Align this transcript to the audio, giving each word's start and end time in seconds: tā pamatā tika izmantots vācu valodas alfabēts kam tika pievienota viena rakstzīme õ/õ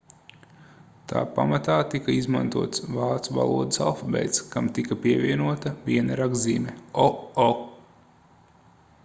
tā 1.09 1.19
pamatā 1.33 1.75
tika 1.91 2.11
izmantots 2.19 2.81
vācu 2.95 3.35
valodas 3.41 3.79
alfabēts 3.89 4.43
kam 4.55 4.71
tika 4.79 4.99
pievienota 5.05 5.75
viena 5.91 6.19
rakstzīme 6.23 6.75
õ/õ 7.07 7.49